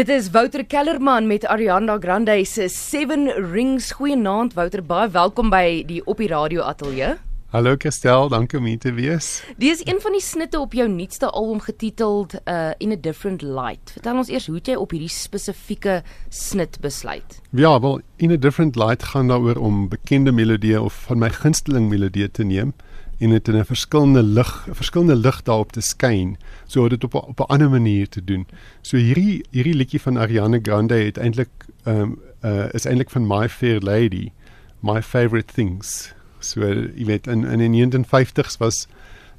[0.00, 3.90] Dit is Wouter Kellerman met Ariana Grande se Seven Rings.
[3.92, 7.18] Goeienaand Wouter, baie welkom by die op die radio ateljee.
[7.52, 9.28] Hallo Christel, dankie om hier te wees.
[9.60, 13.92] Dis een van die snitte op jou nuutste album getiteld uh In a Different Light.
[13.92, 17.40] Vertel ons eers hoe jy op hierdie spesifieke snit besluit.
[17.52, 21.92] Ja, wel In a Different Light gaan daaroor om bekende melodieë of van my gunsteling
[21.92, 22.72] melodieë te neem
[23.20, 27.40] en dit in 'n verskillende lig, verskillende lig daarop te skyn, so dit op op
[27.40, 28.46] 'n ander manier te doen.
[28.80, 31.50] So hierdie hierdie liedjie van Ariana Grande het eintlik
[31.84, 34.32] ehm um, uh, is eintlik van My Fair Lady,
[34.80, 36.14] My Favorite Things.
[36.38, 38.86] So jy weet in in die 1950s was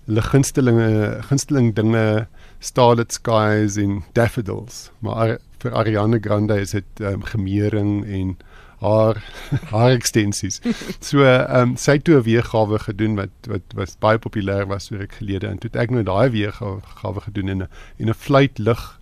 [0.05, 2.27] hulle gunstelinge gunsteling dinge
[2.59, 8.37] Starlit Skies en Daffodils, maar vir Ariana Grande is dit ehm um, gemeering en
[8.81, 9.21] haar
[9.73, 10.59] haar ekstensies.
[10.99, 14.89] So ehm um, sy het toe 'n weergawe gedoen wat wat was baie populêr was
[14.89, 18.13] so ruk gelede en toe het ek nou daai weergawe gedoen in 'n in 'n
[18.13, 19.01] fluit lig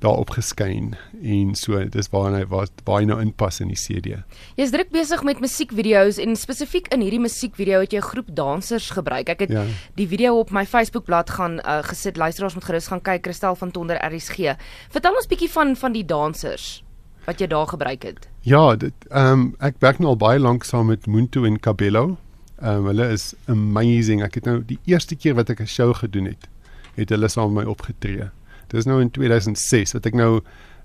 [0.00, 4.16] daarop geskyn en so dis waar hy was waar hy nou inpas in die CD.
[4.56, 8.90] Jy's druk besig met musiekvideo's en spesifiek in hierdie musiekvideo het jy 'n groep dansers
[8.90, 9.28] gebruik.
[9.28, 9.64] Ek het ja.
[9.94, 12.16] die video op my Facebookblad gaan uh, gesit.
[12.16, 13.22] Luisteraars moet gerus gaan kyk.
[13.22, 14.56] Kristel van Tonder RSG.
[14.90, 16.82] Vertel ons bietjie van van die dansers
[17.24, 18.28] wat jy daar gebruik het.
[18.40, 22.16] Ja, dit ehm um, ek werk nou al baie lank saam met Muntu en Cabello.
[22.60, 24.22] Ehm um, hulle is amazing.
[24.22, 26.48] Ek het nou die eerste keer wat ek 'n show gedoen het,
[26.94, 28.30] het hulle saam met my opgetree.
[28.66, 30.40] Dit is nou in 2006 wat ek nou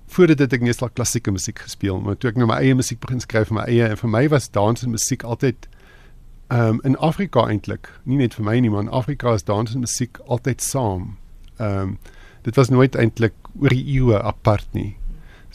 [0.06, 3.00] voordat dit ek net al klassieke musiek gespeel, maar toe ek nou my eie musiek
[3.00, 5.68] begin skryf my eie en vir my was dans en musiek altyd
[6.48, 9.74] ehm um, in Afrika eintlik, nie net vir my nie, maar in Afrika is dans
[9.74, 11.16] en musiek altyd saam.
[11.58, 11.98] Ehm um,
[12.42, 14.94] dit was nooit eintlik oor die eeue apart nie.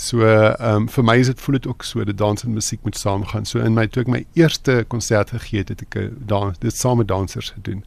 [0.02, 2.80] So ehm um, vir my is dit voel dit ook so dat dans en musiek
[2.84, 3.46] moet saamgaan.
[3.46, 6.76] So in my toe ek my eerste konsert gegee het, het ek 'n dans dit
[6.76, 7.84] saam met dansers gedoen.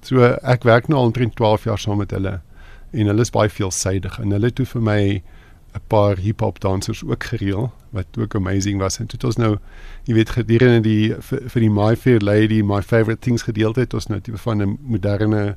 [0.00, 0.22] So
[0.54, 2.40] ek werk nou al omtrent 12 jaar saam met hulle
[2.92, 5.00] en hulle is baie veelsidig en hulle het toe vir my
[5.74, 8.98] 'n paar hip-hop dansers ook gereël wat ook amazing was.
[8.98, 9.58] En toe het ons nou
[10.04, 13.94] jy weet gedurende die vir, vir die My Fair Lady, My Favorite Things gedeelte het
[13.94, 15.56] ons nou tipe van 'n moderne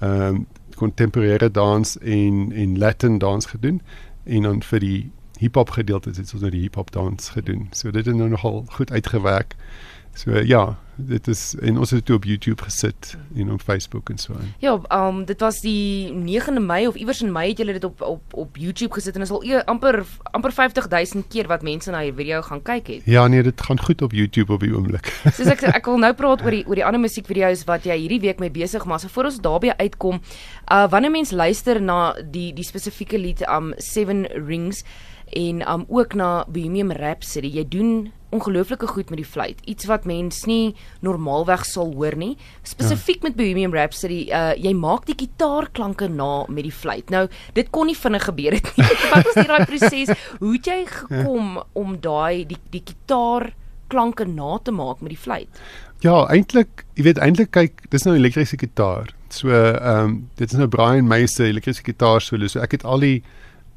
[0.00, 3.82] ehm um, contemporary dans en en Latin dans gedoen
[4.24, 5.10] en dan vir die
[5.44, 7.68] hip-hop gedeelte het ons nou die hip-hop dans gedoen.
[7.72, 9.56] So dit het nou nogal goed uitgewerk.
[10.14, 14.18] So ja, dit is en ons het dit op YouTube gesit en op Facebook en
[14.18, 14.52] so aan.
[14.62, 17.84] Ja, ehm um, dit was die 9de Mei of iewers in Mei het julle dit
[17.84, 21.90] op op op YouTube gesit en is al e amper amper 50000 keer wat mense
[21.90, 23.02] na hierdie video gaan kyk het.
[23.04, 25.10] Ja, nee, dit gaan goed op YouTube op die oomblik.
[25.36, 28.20] Soos ek ek wil nou praat oor die oor die ander musiekvideo's wat jy hierdie
[28.20, 30.22] week mee besig maar so voor ons daarbey uitkom,
[30.70, 34.84] uh wanneer mense luister na die die spesifieke lied um Seven Rings
[35.30, 37.50] en um ook na Bohemian Rhapsody.
[37.54, 39.60] Jy doen ongelooflike goed met die fluit.
[39.64, 42.34] Iets wat mens nie normaalweg sal hoor nie.
[42.66, 43.28] Spesifiek ja.
[43.28, 47.10] met Bohemian Rhapsody, uh jy maak die gitaarklanke na met die fluit.
[47.14, 48.86] Nou, dit kon nie vinnig gebeur het nie.
[49.12, 50.14] wat was daai proses?
[50.40, 51.66] Hoe het jy gekom ja.
[51.72, 55.64] om daai die die gitaarklanke na te maak met die fluit?
[56.04, 59.14] Ja, eintlik, jy weet eintlik kyk, dis nou elektriese gitaar.
[59.32, 62.50] So, ehm um, dit is nou Brian May se elektriese gitaar solo.
[62.50, 63.16] So ek het al die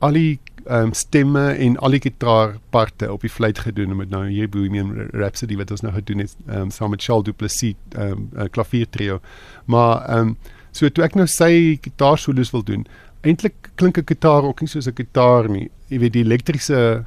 [0.04, 4.50] al die um, stemme en al die gitaarparte op die fluit gedoen met nou hier
[4.50, 8.90] Bohemian Rhapsody wat ons nou gedoen het um, saam met Charles Duplessis um, 'n klavier
[8.90, 9.20] trio.
[9.66, 10.38] Maar ehm um,
[10.72, 12.86] so toe ek nou sy gitaarsolos wil doen,
[13.22, 15.70] eintlik klink 'n gitaar ook nie soos 'n gitaar nie.
[15.88, 17.06] Jy weet die elektriese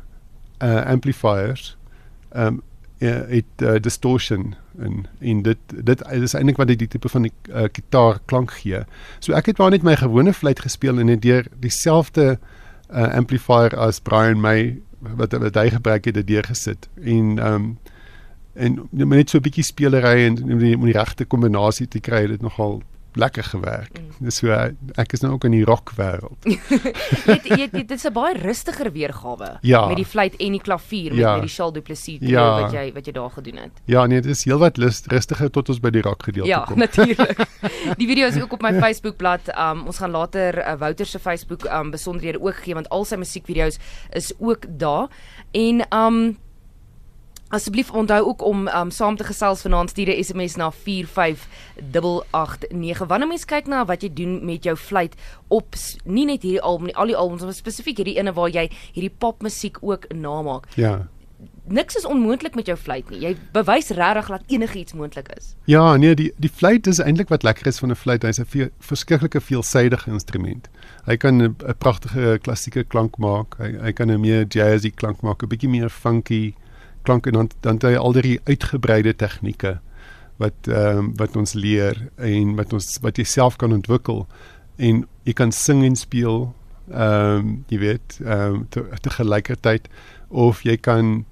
[0.63, 1.77] uh, amplifiers
[2.33, 2.63] ehm um,
[3.01, 7.65] het uh, distortion en en dit dit is eintlik wat die tipe van die uh,
[7.73, 8.85] gitaar klank gee.
[9.19, 12.37] So ek het maar net my gewone fluit gespeel en net deur dieselfde uh,
[12.91, 17.79] amplifier as Brian May wat wat hy gebruik het deur gesit en ehm um,
[18.61, 22.31] en net so 'n bietjie spelery en om die, die regte kombinasie te kry het
[22.31, 22.83] dit nogal
[23.19, 23.99] lekker gewerk.
[23.99, 24.27] Mm.
[24.27, 24.53] Dis so
[25.01, 26.47] ek is nou ook in die rock wêreld.
[27.59, 29.87] jy dit is 'n baie rustiger weergawe ja.
[29.87, 31.33] met die fluit en die klavier met ja.
[31.35, 32.61] met die Charles Duplessis ja.
[32.61, 33.83] wat jy wat jy daar gedoen het.
[33.85, 36.79] Ja, nee, dit is heelwat rustiger tot ons by die rock gedeelte ja, kom.
[36.81, 37.47] Ja, natuurlik.
[38.01, 39.51] die video is ook op my Facebook bladsy.
[39.57, 43.17] Um ons gaan later uh, Wouter se Facebook um besonderhede ook gee want al sy
[43.17, 43.79] musiekvideo's
[44.11, 45.09] is ook daar.
[45.53, 46.39] En um
[47.51, 53.07] Asseblief onthou ook om um, saam te gesels vanaand stuur 'n SMS na 45889.
[53.07, 55.15] Wanneer mens kyk na wat jy doen met jou fluit
[55.49, 55.75] op
[56.05, 59.15] nie net hierdie album nie, al die albums, maar spesifiek hierdie ene waar jy hierdie
[59.19, 60.67] popmusiek ook namaak.
[60.75, 61.07] Ja.
[61.65, 63.21] Niks is onmoontlik met jou fluit nie.
[63.21, 65.55] Jy bewys regtig dat enigiets moontlik is.
[65.65, 68.23] Ja, nee, die die fluit is eintlik wat lekker is van 'n fluit.
[68.23, 70.69] Hy's 'n veel, verskriklike veelsidige instrument.
[71.05, 73.55] Hy kan 'n pragtige klassieke klank maak.
[73.59, 76.55] Hy hy kan 'n meer jazzy klank maak, 'n bietjie meer funky
[77.03, 79.79] klank en dan dan het hy al die uitgebreide tegnieke
[80.37, 84.27] wat ehm um, wat ons leer en wat ons wat jy self kan ontwikkel
[84.77, 86.55] en jy kan sing en speel
[86.91, 89.87] Ehm um, jy weet, ehm um, te, te gelykertyd
[90.29, 91.25] of jy kan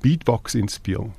[0.00, 1.10] beatbox inspel.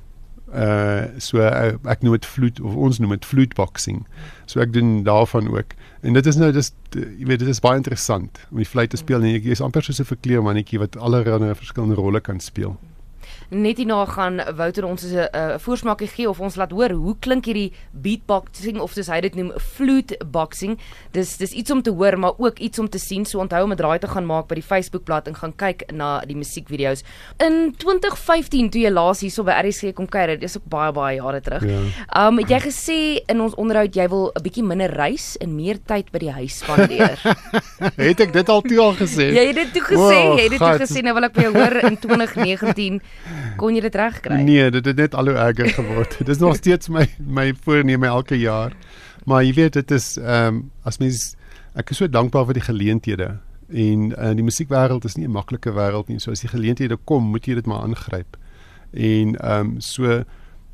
[0.50, 4.02] Uh so uh, ek noem dit flute of ons noem dit fluteboxing.
[4.50, 5.76] So ek doen daarvan ook.
[6.02, 8.98] En dit is nou dis jy weet dit is baie interessant om die fluit te
[8.98, 12.74] speel en jy is amper soos 'n verkleermannetjie wat allerlei verskillende rolle kan speel
[13.50, 17.44] net hierna gaan Wouter ons 'n uh, voorsmaakie gee of ons laat hoor hoe klink
[17.44, 20.78] hierdie beatboxing of soos hy dit noem flute boxing.
[21.12, 23.24] Dis dis iets om te hoor maar ook iets om te sien.
[23.24, 26.20] So onthou om 'n draai te gaan maak by die Facebookblad en gaan kyk na
[26.20, 27.02] die musiekvideo's.
[27.38, 31.40] In 2015 toe jy laas hierso by RSC kom kuier, dis ook baie baie jare
[31.40, 31.62] terug.
[31.64, 32.26] Ja.
[32.28, 35.78] Um het jy gesê in ons onderhoud jy wil 'n bietjie minder reis en meer
[35.86, 37.18] tyd by die huis spandeer.
[37.96, 39.32] het ek dit al toe al gesê?
[39.34, 41.42] Jy het dit toe gesê, oh, jy het dit toe gesê nou wil ek by
[41.42, 43.00] jou hoor in 2019
[43.56, 44.40] Kon jy dit regkry?
[44.42, 46.16] Nee, dit het net al hoe erger geword.
[46.20, 48.76] dit is nog steeds my my voorneme elke jaar.
[49.24, 51.34] Maar jy weet dit is ehm um, as mens
[51.74, 53.28] ek is so dankbaar vir die geleenthede
[53.74, 56.18] en uh, die musiekwêreld is nie 'n maklike wêreld nie.
[56.18, 58.36] So as die geleenthede kom, moet jy dit maar aangryp.
[58.92, 60.24] En ehm um, so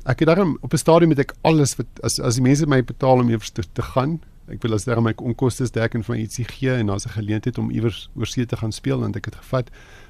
[0.05, 2.83] ek het daarom op 'n stadium met ek alles wat as as die mense my
[2.83, 4.19] betaal om eers te, te gaan
[4.51, 7.57] Ek wil as daar my onkoste dek en van ietsie gee en daar's 'n geleentheid
[7.57, 9.69] om iewers oorsee te gaan speel en ek het gevat.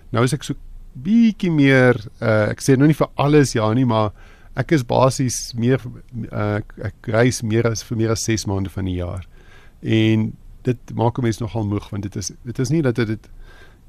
[0.10, 0.54] Nou is ek so
[0.94, 4.12] bietjie meer uh, ek sê nou nie vir alles ja nie, maar
[4.60, 5.80] ek is basies meer
[6.32, 9.28] uh, ek reis meer as vir meer as 6 maande van die jaar.
[9.82, 10.32] En
[10.68, 13.30] dit maak 'n mens nogal moeg want dit is dit is nie dat dit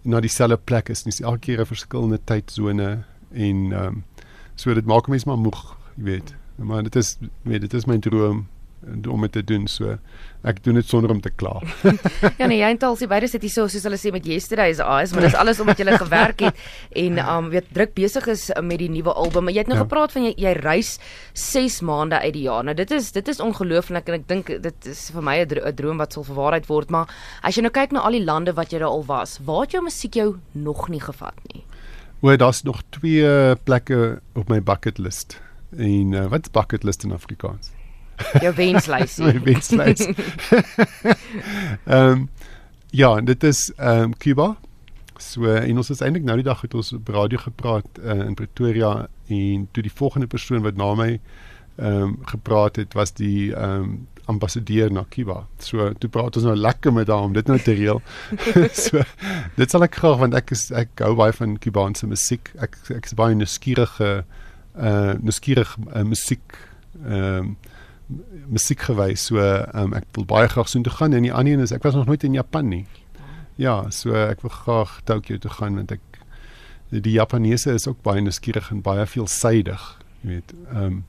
[0.05, 1.13] na dieselfde plek is nie.
[1.13, 4.05] Dis elke keer 'n verskillende tydsone en ehm um,
[4.55, 6.35] so dit maak 'n mens maar moeg, jy weet.
[6.57, 8.47] Maar dit is weet dit is my droom
[8.83, 9.97] om dit te doen so
[10.43, 11.55] ek doen dit sonder om te kla.
[12.41, 15.13] ja nee, jy en Talsie beide sit hier so soos hulle sê met yesterday's eyes,
[15.15, 16.63] maar dis alles omdat jy gewerk het
[16.99, 19.51] en um weet druk besig is met die nuwe album.
[19.53, 19.85] Jy het nou ja.
[19.85, 20.97] gepraat van jy, jy reis
[21.39, 22.67] 6 maande uit die jaar.
[22.67, 25.73] Nou dit is dit is ongelooflik en ek dink dit is vir my 'n dro
[25.83, 27.07] droom wat sal verwaarheid word, maar
[27.43, 29.79] as jy nou kyk na al die lande wat jy daar al was, waar het
[29.79, 31.63] jou musiek jou nog nie gevat nie?
[32.23, 35.41] Oor daar's nog twee plekke op my bucket list.
[35.77, 37.71] En uh, wat's bucket list in Afrikaans?
[38.41, 39.19] Jou wenslys.
[39.19, 40.07] My wenslys.
[41.85, 42.29] Ehm um,
[42.93, 44.57] ja, dit is ehm um, Cuba.
[45.17, 48.35] So en ons is eintlik nou die dag het ons op radio gepraat uh, in
[48.35, 53.55] Pretoria en toe die volgende persoon wat na my ehm um, gepraat het was die
[53.55, 54.01] ehm um,
[54.31, 55.43] ambassadeur na Cuba.
[55.59, 58.03] So toe praat ons nou lekker met hom om dit nou te reël.
[58.85, 59.03] so
[59.57, 62.53] dit sal ek graag want ek is ek hou baie van Kubaanse musiek.
[62.63, 64.13] Ek ek is baie nuuskierige
[64.73, 66.59] uh nuuskierig uh, musiek
[67.05, 67.55] ehm um,
[68.49, 69.27] musiek gewys.
[69.31, 69.39] So
[69.75, 72.07] um, ek wil baie graag soontoe gaan en die ander een is ek was nog
[72.11, 72.87] nooit in Japan nie.
[73.61, 76.01] Ja, so ek wil graag Tokyo toe gaan want ek
[76.93, 79.85] die Japaneese is ook baie nuuskierig en baie veelsidig,
[80.21, 80.55] jy weet.
[80.69, 81.01] Ehm um,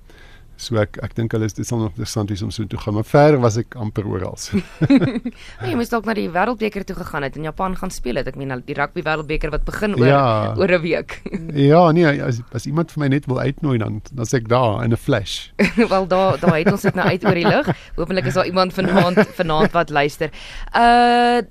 [0.61, 2.95] So ek ek dink hulle is dit sal nog interessant wees om so toe gaan,
[2.97, 4.37] maar verder was ek amper oral.
[4.53, 8.29] maar jy moes dalk na die Wêreldbeker toe gegaan het in Japan gaan speel het.
[8.29, 10.53] Ek meen die rugby Wêreldbeker wat begin oor ja.
[10.57, 11.21] oor 'n week.
[11.71, 14.83] ja, nee, as as iemand vir my net wil uitnooi dan dan sê ek daar
[14.85, 15.49] in 'n flash.
[15.75, 17.67] Wel daar daar het ons dit nou uit oor die lug.
[17.97, 20.29] Hoopelik is daar iemand vanaand vanaand wat luister.
[20.75, 21.41] Uh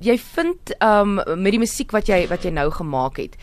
[0.00, 3.36] jy vind um met die musiek wat jy wat jy nou gemaak het.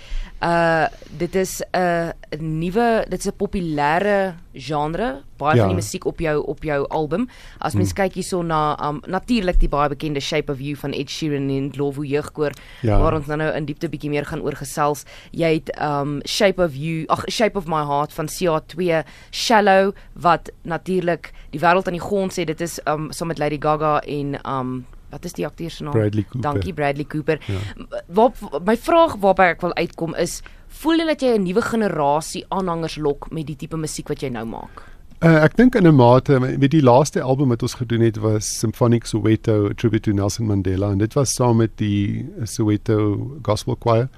[0.43, 0.85] Uh
[1.17, 2.09] dit is 'n uh,
[2.39, 5.61] nuwe dit is 'n populêre genre baie ja.
[5.61, 7.97] van die musiek op jou op jou album as mens hmm.
[7.97, 11.71] kyk hierso na um natuurlik die baie bekende Shape of You van Ed Sheeran en
[11.73, 12.99] Glovo jeugkoor ja.
[12.99, 16.63] waar ons nou nou in diepte bietjie meer gaan oor gesels jy het um Shape
[16.63, 21.97] of You ag Shape of My Heart van CA2 Shallow wat natuurlik die wêreld aan
[21.97, 25.33] die grond sê dit is um saam so met Lady Gaga en um wat is
[25.33, 25.93] die akteur se naam?
[25.93, 26.41] Bradley Cooper.
[26.41, 27.39] Dankie Bradley Cooper.
[27.45, 28.01] Ja.
[28.07, 30.41] Waar my vraag waarby ek wil uitkom is,
[30.81, 34.29] voel jy dat jy 'n nuwe generasie aanhangers lok met die tipe musiek wat jy
[34.29, 34.83] nou maak?
[35.23, 38.59] Uh, ek dink in 'n mate met die laaste album wat ons gedoen het was
[38.59, 44.09] Symphonic Soweto Tribute to Nelson Mandela en dit was saam met die Soweto Gospel Choir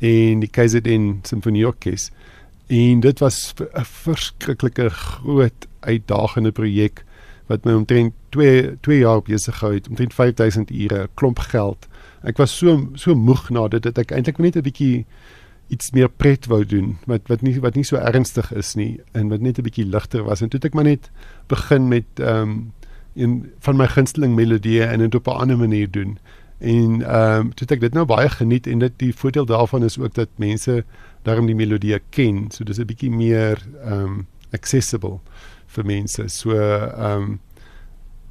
[0.00, 1.22] en die KZN
[1.64, 2.16] Orchestra.
[2.68, 7.04] En dit was 'n verskriklike groot uitdagende projek
[7.52, 11.88] wat my omtrent 2 2 jaar besig gehou het, omtrent 5000 ure, klomp geld.
[12.24, 15.04] Ek was so so moeg na dit dat ek eintlik net 'n bietjie
[15.72, 19.28] iets meer pret wou doen wat wat nie wat nie so ernstig is nie en
[19.32, 21.10] wat net 'n bietjie ligter was en toe het ek maar net
[21.48, 22.72] begin met ehm um,
[23.14, 26.18] in van my gunsteling melodieë en dit op 'n ander manier doen.
[26.58, 29.84] En ehm um, toe het ek dit nou baie geniet en dit die voordeel daarvan
[29.84, 30.84] is ook dat mense
[31.22, 32.50] daarom die melodieë ken.
[32.50, 35.20] So dis 'n bietjie meer ehm um, accessible
[35.76, 36.28] vir mense.
[36.28, 37.40] So ehm um,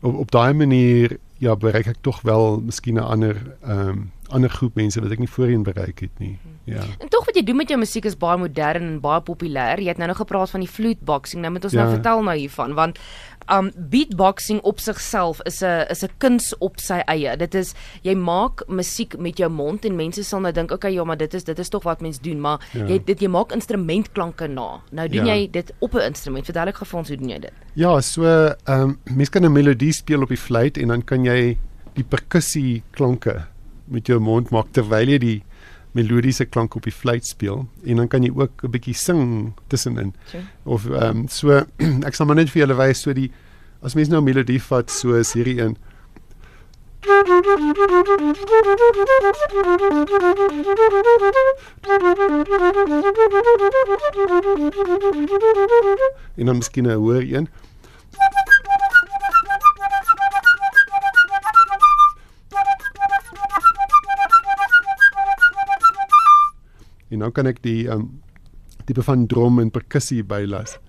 [0.02, 4.50] op op daai manier ja bereik ek tog wel miskien 'n ander ehm um, ander
[4.50, 6.38] groep mense wat ek nie voorheen bereik het nie.
[6.64, 6.84] Ja.
[7.00, 9.82] En tog wat jy doen met jou musiek is baie modern en baie populêr.
[9.82, 11.42] Jy het nou nog gepraat van die flute boxing.
[11.42, 11.90] Nou moet ons nou ja.
[11.90, 13.00] nou vertel nou hiervan want
[13.50, 17.38] um beatboxing op sigself is 'n is 'n kuns op sy eie.
[17.38, 21.04] Dit is jy maak musiek met jou mond en mense sal nou dink, okay, ja,
[21.04, 22.86] maar dit is dit is tog wat mens doen, maar ja.
[22.86, 24.82] jy dit jy maak instrumentklanke na.
[24.92, 25.36] Nou doen ja.
[25.36, 26.46] jy dit op 'n instrument.
[26.46, 27.54] Vertel ek gou vir ons hoe doen jy dit?
[27.74, 31.26] Ja, so ehm um, mens kan 'n melodie speel op die fluit en dan kan
[31.26, 31.58] jy
[31.94, 33.48] die perkussie klanke
[33.86, 35.44] met jou mond maak terwyl jy die
[35.92, 40.14] melodiese klank op die fluit speel en dan kan jy ook 'n bietjie sing tussenin.
[40.26, 40.44] Sure.
[40.64, 41.66] Of ehm um, so
[42.08, 43.32] ek sal maar net vir julle wys so die
[43.82, 45.78] as mens nou 'n melodie vat soos hierdie een
[56.36, 57.48] En dan miskien 'n hoër een.
[67.22, 68.10] Nou kan ek die um
[68.90, 70.80] tipe van drum en perkussie bylas.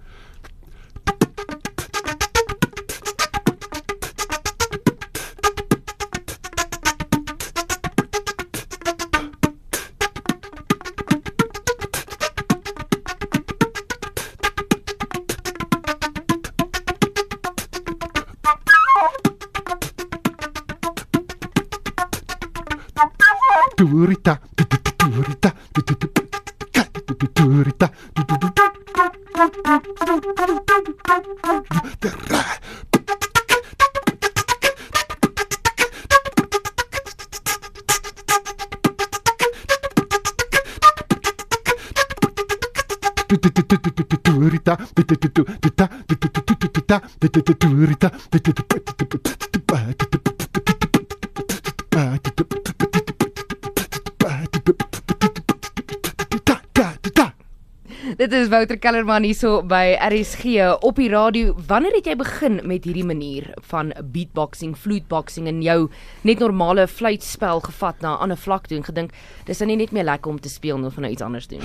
[58.18, 61.54] Dit is Wouter Kellerman hierso by RSG op die radio.
[61.66, 65.86] Wanneer het jy begin met hierdie manier van beatboxing, fluitboxing en jou
[66.26, 69.14] net normale fluitspel gevat na 'n ander vlak toe en gedink
[69.46, 71.62] dis nou nie net meer lekker om te speel of nou iets anders doen?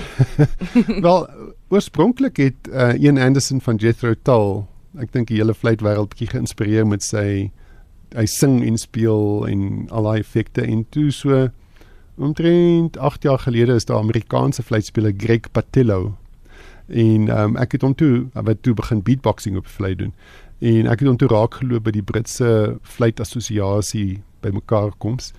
[1.06, 1.28] Wel,
[1.68, 4.64] oorspronklik het uh, Ian Anderson van Jethro Tull,
[4.96, 7.50] ek dink die hele fluitwêreld bietjie geïnspireer met sy
[8.16, 11.48] hy sing en speel en al daai effekte en toe so
[12.16, 16.16] omtrent 8 jaar gelede is daar Amerikaanse fluitspeler Greg Patillo
[16.88, 20.14] en um, ek het hom toe wat toe begin beatboxing op vlei doen
[20.58, 25.34] en ek het hom toe raak geloop by die Britse fluit assosiasie by mekaar koms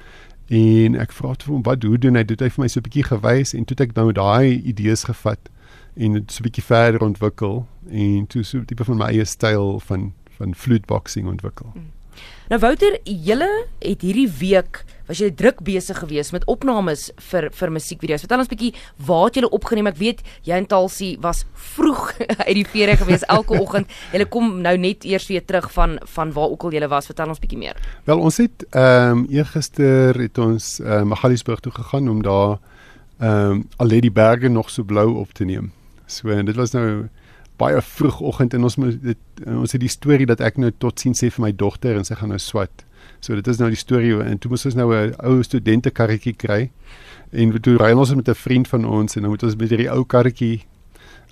[0.54, 2.24] en ek vra toe hom wat doen hy?
[2.26, 5.04] Dit hy vir my so 'n bietjie gewys en toe het ek nou daai idees
[5.06, 5.50] gevat
[6.00, 9.26] en dit so 'n bietjie verder ontwikkel en toe so 'n tipe van my eie
[9.26, 11.72] styl van van fluitboxing ontwikkel.
[11.76, 11.92] Mm.
[12.50, 13.48] Nou Wouter, julle
[13.80, 18.24] het hierdie week was jy druk besig geweest met opnames vir vir musiekvideo's.
[18.26, 18.72] Vertel ons bietjie
[19.06, 19.90] waar het julle opgeneem?
[19.92, 22.16] Ek weet jy en Talsie was vroeg
[22.48, 23.88] uit die vere geweest elke oggend.
[24.14, 27.10] Julle kom nou net eers weer terug van van waar ook al julle was.
[27.12, 27.78] Vertel ons bietjie meer.
[28.10, 32.58] Wel, ons het ehm um, eergister het ons ehm uh, Magaliesburg toe gegaan om daar
[33.20, 35.70] ehm um, al die berge nog so blou op te neem.
[36.10, 37.08] So en dit was nou
[37.60, 41.30] baie vroegoggend en ons dit ons het die storie dat ek nou tot sien sê
[41.30, 42.86] vir my dogter en sy gaan nou swat.
[43.24, 46.34] So dit is nou die storie en toe moes ons nou 'n ou studente karretjie
[46.34, 46.72] kry.
[47.32, 49.92] En toe ry ons met 'n vriend van ons en dan moet ons met hierdie
[49.92, 50.66] ou karretjie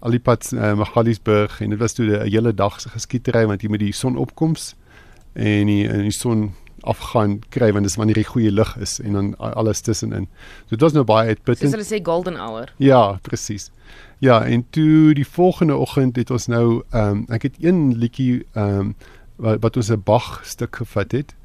[0.02, 3.62] al die pad uh, Magaliesburg en dit was toe 'n hele dag se geskietery want
[3.62, 4.76] jy met die son opkoms
[5.34, 9.14] en die, en die son afgaan kry want dis wanneer die goeie lig is en
[9.14, 10.28] dan alles tussenin.
[10.68, 11.72] So dit was nou baie uitputtend.
[11.72, 12.74] Dis hulle sê golden hour.
[12.78, 13.72] Ja, presies.
[14.20, 18.46] Ja, en toe die volgende oggend het ons nou ehm um, ek het een liedjie
[18.54, 18.96] ehm um,
[19.36, 21.36] wat, wat ons 'n Bach stuk gevat het.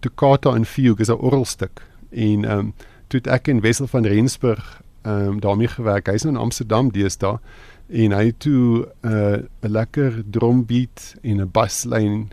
[0.00, 2.74] Toccata and Fugue is 'n orgelstuk en ehm um,
[3.06, 6.06] toe ek in Wessel van Rensburg ehm um, daarmee gewerk.
[6.06, 7.38] Hy's nou in Amsterdam deesdae
[7.86, 12.30] en hy het toe eh, 'n uh, lekker drumbeat en 'n baslyn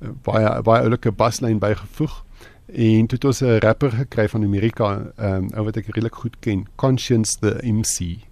[0.00, 2.24] uh, baie baie oulike baslyn bygevoeg.
[2.66, 6.14] En toe het ons 'n rapper gekry van Amerika, ehm um, ou wat ek redelik
[6.14, 8.27] goed ken, Conscience the MC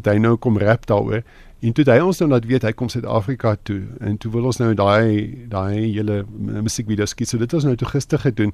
[0.00, 1.22] toe hy nou kom rap daaroor
[1.58, 4.60] en toe hy ons nou laat weet hy kom Suid-Afrika toe en toe wil ons
[4.60, 7.32] nou daai daai hele musiekvideo skiet.
[7.32, 8.52] So dit was nou toe gister gedoen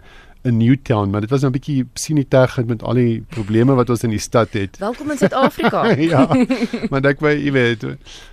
[0.48, 4.04] in Newtown maar dit was nou 'n bietjie siniteg met al die probleme wat ons
[4.04, 4.78] in die stad het.
[4.78, 5.84] Welkom in Suid-Afrika.
[6.14, 6.26] Ja
[6.90, 7.84] maar ek weet jy weet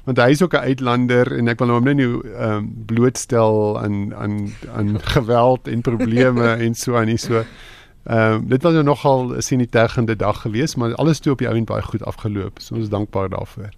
[0.05, 4.15] want hy is ook 'n uitlander en ek wil nou hom nou um, blootstel aan
[4.15, 7.43] aan aan geweld en probleme en so aan nie so
[8.03, 11.47] Ehm um, dit was nou nogal 'n sinitergende dag geweest, maar alles toe op die
[11.47, 12.59] ouend baie goed afgeloop.
[12.59, 13.69] So ons is dankbaar daarvoor.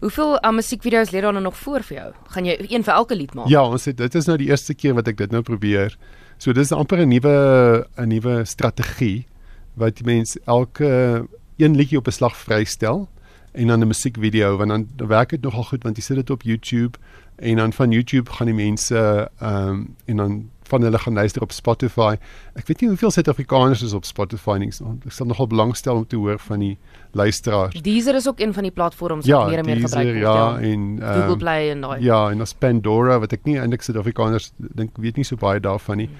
[0.00, 2.12] Hoeveel uh, musiekvideo's lê daar nou nog voor vir jou?
[2.26, 3.48] Gaan jy een vir elke lied maak?
[3.48, 5.98] Ja, ons het dit is nou die eerste keer wat ek dit nou probeer.
[6.38, 9.26] So dis amper 'n nuwe 'n nuwe strategie
[9.74, 13.08] wat die mens elke een liedjie op 'n slag vrystel
[13.52, 16.30] en dan 'n musiekvideo want dan, dan werk dit nogal goed want jy sit dit
[16.30, 16.98] op YouTube
[17.36, 21.44] en dan van YouTube gaan die mense ehm um, en dan van hulle gaan luister
[21.44, 22.16] op Spotify.
[22.58, 24.70] Ek weet nie hoeveel Suid-Afrikaners is op Spotify nie.
[24.72, 26.74] Ek sal nogal belangstel om te hoor van die
[27.18, 27.76] luisteraars.
[27.84, 30.22] Deezer is ook een van die platforms ja, wat meer en meer gebruik word.
[30.24, 31.96] Ja, ja, en um, Google Play en daai.
[32.04, 36.04] Ja, en ons Pandora wat ek nie eintlik Suid-Afrikaners dink weet nie so baie daarvan
[36.04, 36.10] nie.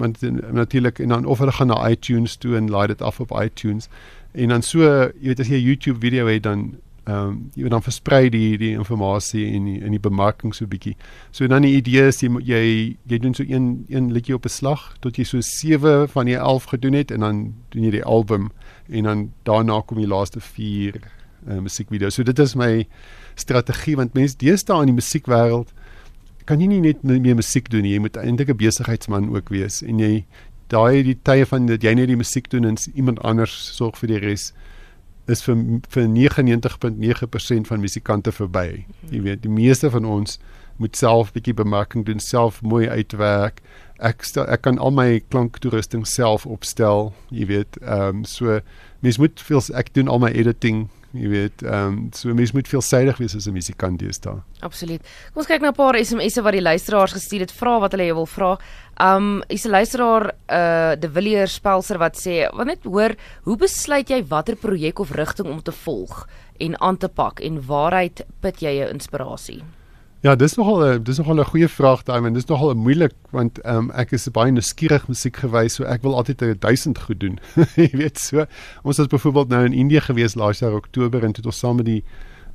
[0.00, 0.40] Want hmm.
[0.56, 3.90] natuurlik en dan of hulle gaan na iTunes toe en laai dit af op iTunes.
[4.32, 7.68] En dan so, jy weet as jy 'n YouTube video het dan ehm um, jy
[7.72, 10.96] dan versprei die die inligting in die, in die bemarking so bietjie.
[11.30, 14.48] So dan die idee is jy jy jy doen so een een liedjie op 'n
[14.48, 18.04] slag tot jy so 7 van die 11 gedoen het en dan doen jy die
[18.04, 18.50] album
[18.88, 22.14] en dan daarna kom die laaste 4 uh, eh, musiekvideo's.
[22.14, 22.86] So dit is my
[23.34, 25.72] strategie want mense deesdae in die musiekwêreld
[26.44, 27.92] kan jy nie net meer musiek doen nie.
[27.92, 30.24] Jy moet eintlik 'n besigheidsman ook wees en jy
[30.68, 34.08] daai die tye van dat jy net die musiek doen en iemand anders sorg vir
[34.08, 34.52] die res
[35.30, 35.56] is vir
[35.94, 38.84] vir 99.9% van musikante verby.
[39.10, 39.22] Jy mhm.
[39.28, 40.38] weet, die meeste van ons
[40.80, 43.60] moet self bietjie bemarking doen, self mooi uitwerk.
[44.00, 47.76] Ek stel, ek kan al my klanktoerusting self opstel, jy weet.
[47.82, 48.60] Ehm um, so
[49.04, 52.68] mens moet veel ek doen al my editing jy weet, ehm um, so mense moet
[52.70, 54.42] veelsidig wees as 'n musikant deesdae.
[54.60, 55.02] Absoluut.
[55.32, 58.06] Kom ons kyk na 'n paar SMS'e wat die luisteraars gestuur het, vra wat hulle
[58.06, 58.58] jou wil vra.
[59.00, 64.08] Um is 'n luisteraar uh De Villiers Spelser wat sê, "Wat net hoor, hoe besluit
[64.08, 66.28] jy watter projek of rigting om te volg
[66.58, 69.62] en aan te pak en waaruit put jy jou inspirasie?"
[70.20, 73.58] Ja, dis nogal 'n dis nogal 'n goeie vraag daai, want dis nogal moeilik want
[73.58, 77.20] ehm um, ek is baie nuuskierig musiek gewys, so ek wil altyd 'n duisend goed
[77.20, 77.40] doen.
[77.76, 78.44] Jy weet so.
[78.82, 81.86] Ons was byvoorbeeld nou in Indië gewees laas jaar Oktober en het ons saam met
[81.86, 82.04] die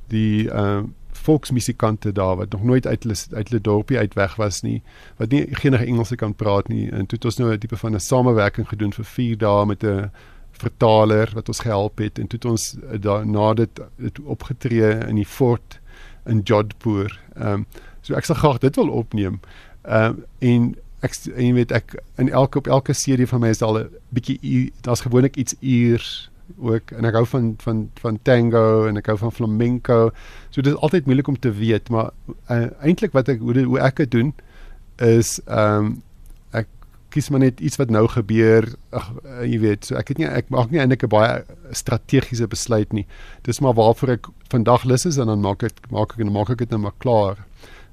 [0.09, 0.83] die ehm uh,
[1.25, 4.81] volksmusikante daar wat nog nooit uit hulle uit hulle dorpie uit weg was nie,
[5.17, 7.95] wat nie enige Engels kan praat nie en toe het ons nou 'n tipe van
[7.95, 10.11] 'n samewerking gedoen vir 4 dae met 'n
[10.51, 15.15] vertaler wat ons gehelp het en toe het ons uh, daarna dit, dit opgetree in
[15.15, 15.79] die fort
[16.25, 17.19] in Jodhpur.
[17.35, 17.65] Ehm um,
[18.05, 19.39] so ek sal graag dit wil opneem.
[19.81, 23.51] Ehm um, en ek en jy weet ek in elke op elke serie van my
[23.53, 28.19] is al 'n bietjie daar's gewoonlik iets uurs ook en ek hou van van van
[28.21, 30.09] tango en ek hou van flamenco.
[30.49, 32.11] So dit is altyd moeilik om te weet, maar
[32.49, 34.33] uh, eintlik wat ek hoe, hoe ek dit doen
[35.01, 35.95] is ehm um,
[37.15, 38.67] kies maar net iets wat nou gebeur.
[38.95, 42.47] Ag uh, jy weet, so ek het nie ek maak nie eintlik 'n baie strategiese
[42.51, 43.05] besluit nie.
[43.47, 46.51] Dis maar waarvoor ek vandag lus is en dan maak ek maak ek en maak
[46.51, 47.39] ek dit net maar klaar.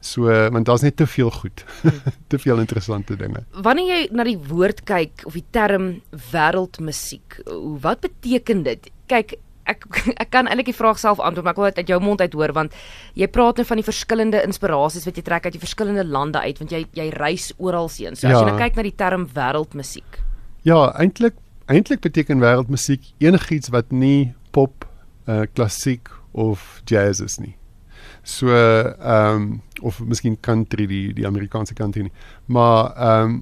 [0.02, 1.64] So want daar's net te veel goed.
[2.32, 3.44] te veel interessante dinge.
[3.62, 5.94] Wanneer jy na die woord kyk of die term
[6.32, 7.38] wêreldmusiek,
[7.84, 8.90] wat beteken dit?
[9.10, 9.36] Kyk,
[9.70, 9.86] ek
[10.22, 12.34] ek kan eintlik die vraag self antwoord, maar ek wil dit uit jou mond uit
[12.38, 12.74] hoor want
[13.18, 16.58] jy praat net van die verskillende inspirasies wat jy trek uit die verskillende lande uit
[16.62, 18.18] want jy jy reis oral heen.
[18.18, 18.42] So as ja.
[18.42, 20.20] jy nou kyk na die term wêreldmusiek.
[20.66, 21.38] Ja, eintlik
[21.70, 24.84] eintlik beteken wêreldmusiek enigiets wat nie pop,
[25.30, 27.54] uh, klassiek of jazz is nie.
[28.22, 32.12] So ehm um, of miskien country die die Amerikaanse country nie.
[32.46, 33.40] Maar ehm um,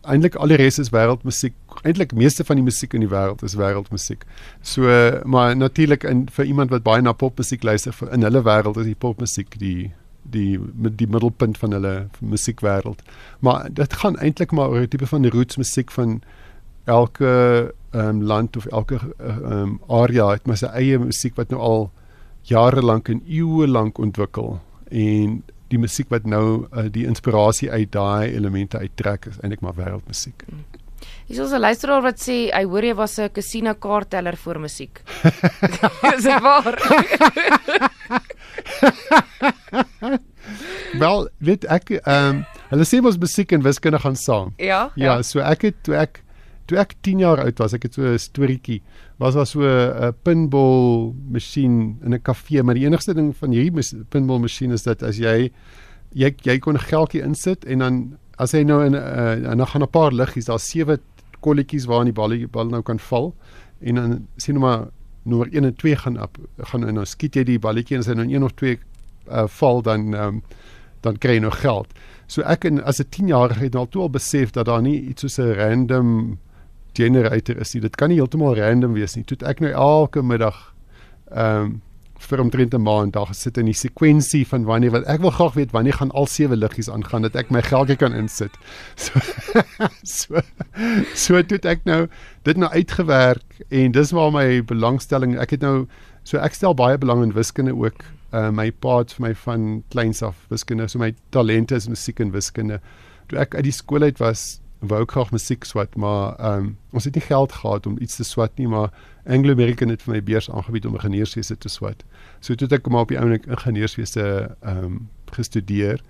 [0.00, 1.54] eintlik al die res is wêreldmusiek.
[1.84, 4.24] Eintlik meeste van die musiek in die wêreld is wêreldmusiek.
[4.62, 4.88] So
[5.24, 8.98] maar natuurlik in vir iemand wat baie na popmusiek luister, in hulle wêreld is die
[8.98, 9.92] popmusiek die
[10.30, 13.02] die die middelpunt van hulle musiekwêreld.
[13.40, 16.22] Maar dit gaan eintlik maar oor 'n tipe van roots musiek van
[16.84, 21.50] elke ehm um, land of elke ehm um, area het maar sy eie musiek wat
[21.50, 21.90] nou al
[22.44, 24.58] jare lank en eeue lank ontwikkel
[24.90, 29.78] en die musiek wat nou uh, die inspirasie uit daai elemente uittrek is eintlik maar
[29.78, 30.42] wêreldmusiek.
[30.48, 30.64] Hmm.
[31.30, 35.02] Hier is 'n luisteraar wat sê hy hoor jy was 'n casino kaartteller vir musiek.
[36.16, 36.76] is dit waar?
[40.98, 44.52] Wel, weet ek ehm um, hulle sê mos musiek en wiskunde gaan saam.
[44.56, 44.90] Ja.
[44.94, 45.22] Ja, ja.
[45.22, 46.22] so ek het toe ek
[46.66, 48.82] toe ek 10 jaar oud was, ek het so 'n storieetjie
[49.20, 54.04] was daar so 'n pinball masjien in 'n kafee, maar die enigste ding van hierdie
[54.08, 55.50] pinball masjien is dat as jy
[56.12, 59.82] jy jy kon geldjie insit en dan as hy nou in 'n uh, dan gaan
[59.82, 60.98] 'n paar liggies, daar's sewe
[61.40, 63.34] kolletjies waar in die bal die bal nou kan val
[63.80, 64.88] en dan sien nou maar
[65.22, 68.14] nommer 1 en 2 gaan op gaan nou skiet jy die balletjie en as hy
[68.14, 68.78] nou 1 of 2
[69.28, 70.42] uh, val dan um,
[71.00, 71.92] dan kry jy nou geld.
[72.26, 75.00] So ek en as 'n 10-jarige het nou al toe al besef dat daar nie
[75.00, 76.38] iets soos 'n random
[76.94, 77.82] generator is nie.
[77.84, 79.24] Dit kan nie heeltemal random wees nie.
[79.24, 80.58] Toe ek nou elke middag
[81.30, 81.78] ehm um,
[82.20, 85.54] vir omtrent 'n maand daar gesit in die sekwensie van wanneer wat ek wil graag
[85.54, 88.52] weet wanneer gaan al sewe liggies aangaan dat ek my geldjie kan insit.
[88.96, 89.20] So
[90.04, 90.40] so
[91.14, 92.08] so toe ek nou
[92.44, 95.86] dit nou uitgewerk en dis waar my belangstelling ek het nou
[96.24, 98.04] so ek stel baie belang in wiskunde ook.
[98.32, 102.20] Uh, my pa het vir my van kleins af wiskunde so my talente is musiek
[102.20, 102.80] en wiskunde.
[103.28, 107.14] Toe ek uit die skool uit was wou graag musiek swat, maar um, ons het
[107.14, 108.88] nie geld gehad om iets te swat nie, maar
[109.28, 112.04] Anglo American het vir my beurs aangebied om ingenieurswese te swat.
[112.40, 114.24] So toe het ek maar op die ouene ingenieurswese
[114.60, 116.00] ehm um, gestudeer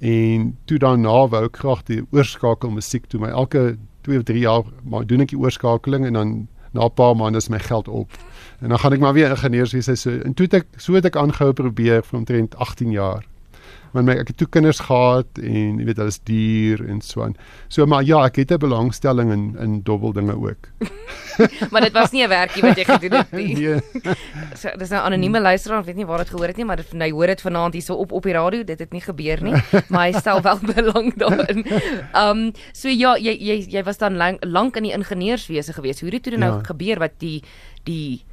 [0.00, 3.76] en toe daarna wou ek graag die oorskakel musiek toe my elke
[4.08, 6.30] 2 of 3 jaar maar doen ek die oorskakeling en dan
[6.72, 8.10] na 'n paar maande is my geld op.
[8.60, 11.16] En dan gaan ek maar weer ingenieurswese so en toe het ek so het ek
[11.16, 13.26] aangehou probeer vir omtrent 18 jaar
[13.92, 17.24] want my ek het toe kinders gehad en jy weet hulle is duur en so
[17.26, 17.36] aan.
[17.68, 20.68] So maar ja, ek het 'n belangstelling in in dobbeldinge ook.
[21.72, 23.54] maar dit was nie 'n werkie wat jy gedoen het nie.
[23.60, 23.80] nee.
[24.60, 26.92] So dis 'n anonieme luisteraar, ek weet nie waar dit gehoor het nie, maar dit
[26.92, 29.54] nou hoor dit vanaand hierso op op die radio, dit het nie gebeur nie,
[29.88, 31.66] maar hy stel wel belang daarin.
[32.14, 36.00] Um so ja, jy jy jy was dan lank lank in die ingenieurswese gewees.
[36.00, 36.64] Hoe het dit toe nou ja.
[36.64, 37.42] gebeur wat die
[37.84, 38.24] die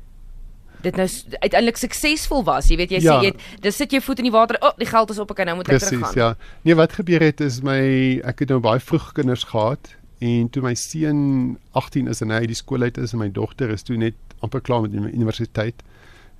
[0.82, 1.08] dit nou
[1.40, 2.70] uiteindelik suksesvol was.
[2.72, 3.18] Jy weet jy ja.
[3.20, 4.60] sê jy dis sit jou voet in die water.
[4.62, 5.32] O, oh, die geld is op.
[5.32, 6.14] Okay, nou moet Precies, ek teruggaan.
[6.14, 6.62] Presies, ja.
[6.68, 7.82] Nee, wat gebeur het is my
[8.28, 11.22] ek het nou baie vroeg kinders gehad en toe my seun
[11.80, 14.18] 18 is en hy uit die skool uit is en my dogter is toe net
[14.44, 15.84] amper klaar met die universiteit.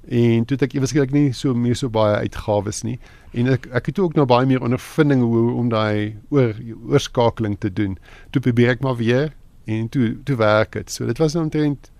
[0.10, 2.98] En toe het ek eweslik nie so meer so baie uitgawes nie.
[3.38, 6.56] En ek ek het ook nou baie meer ondervinding hoe om daai oor
[6.90, 7.98] oorskakeling te doen.
[8.32, 9.34] Toe probeer ek maar weer
[9.70, 10.92] en toe toe werk dit.
[10.92, 11.92] So dit was nou omtrent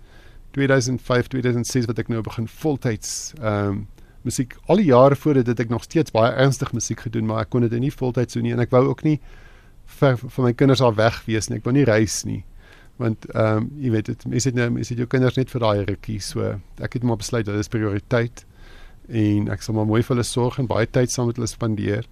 [0.56, 3.88] 2005 2006 wat ek nou begin voltyds ehm um,
[4.20, 7.46] musiek al die jare voor dit het ek nog steeds baie ernstig musiek gedoen maar
[7.46, 9.16] ek kon dit nie voltyds doen nie en ek wou ook nie
[10.00, 11.58] vir vir my kinders al weg wees nie.
[11.58, 12.42] Ek wou nie reis nie
[13.00, 15.64] want ehm um, jy weet dit mense het nou mense het jou kinders net vir
[15.64, 16.50] daai rukkie so
[16.84, 18.44] ek het maar besluit dat dit is prioriteit
[19.08, 22.04] en ek sal maar mooi vir hulle sorg en baie tyd saam met hulle spandeer.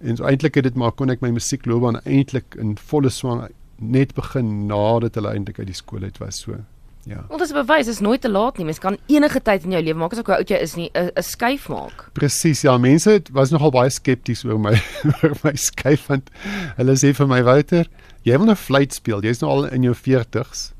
[0.00, 3.48] En so eintlik het dit maar kon ek my musiekloopbaan eintlik in volle swang
[3.82, 6.62] net begin nadat hulle eintlik uit die skool uit was so
[7.06, 7.22] Ja.
[7.28, 8.64] Want dit is bewys is nooit te laat nie.
[8.66, 10.88] Mens kan enige tyd in jou lewe maak as ek hoe oud jy is nie
[10.90, 12.08] 'n skuif maak.
[12.18, 12.64] Presies.
[12.66, 14.74] Ja, mense het, was nogal baie skepties oor my
[15.22, 16.30] oor my skuif want
[16.76, 17.86] hulle sê vir my Wouter,
[18.26, 19.22] jy wil nou fluit speel.
[19.22, 20.72] Jy's nou al in jou 40s.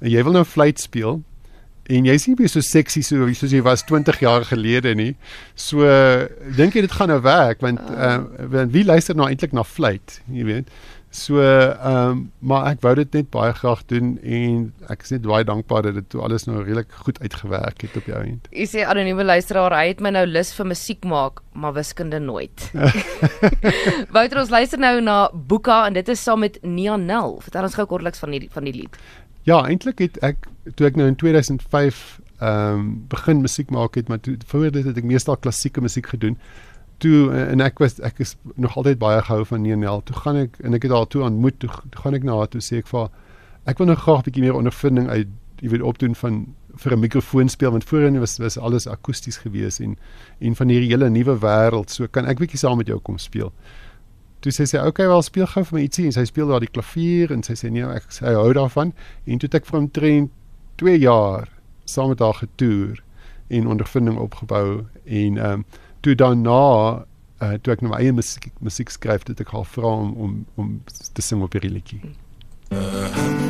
[0.00, 1.22] En jy wil nou fluit speel.
[1.90, 5.12] En jy's nie meer so seksie so soos jy was 20 jaar gelede nie.
[5.58, 5.86] So
[6.56, 10.20] dink jy dit gaan nou werk want uh, uh, wie luister nou eintlik na fluit,
[10.30, 10.70] jy weet?
[11.10, 15.24] So ehm um, maar ek wou dit net baie graag doen en ek is net
[15.26, 18.50] baie dankbaar dat dit alles nou redelik goed uitgewerk het op die einde.
[18.54, 22.68] Jy sê anonieme luisteraar, hy het my nou lus vir musiek maak, maar wiskunde nooit.
[24.14, 27.40] Wouter ons luister nou na Boeka en dit is saam met Nianel.
[27.42, 29.02] Vertel ons gou kortliks van die van die lied.
[29.50, 30.44] Ja, eintlik het ek
[30.78, 34.84] toe ek nou in 2005 ehm um, begin musiek maak het, maar toe voor dit
[34.86, 36.36] het ek meestal klassieke musiek gedoen
[37.02, 40.04] toe en ek was ek is nog altyd baie gehou van Neenel.
[40.06, 41.58] Toe gaan ek en ek het haar toe ontmoet.
[41.58, 43.08] Toe, toe gaan ek na haar toe sê ek vir
[43.72, 46.46] ek wil nog graag 'n bietjie meer ondervinding uit jy weet opdoen van
[46.84, 49.98] vir 'n mikrofoon speel want voorheen was was alles akoesties gewees en
[50.38, 51.90] en van hierdie hele nuwe wêreld.
[51.90, 53.52] So kan ek bietjie saam met jou kom speel.
[54.40, 56.64] Toe sê sy oké, okay, wel speel gou vir my ietsie en sy speel daar
[56.64, 58.94] die klavier en sy sê nee, ek sy hou daarvan
[59.26, 60.32] en toe het ek vir hom trend
[60.80, 61.50] 2 jaar
[61.84, 63.02] saam met haar getoer
[63.50, 65.64] en ondervinding opgebou en ehm um,
[66.00, 67.04] toe daarna
[67.44, 70.34] uh, toe ek nou my eie musiek musiek skryf het ek haar vra om om
[70.56, 72.00] om te sing op hierdie liedjie.
[72.70, 73.49] Uh,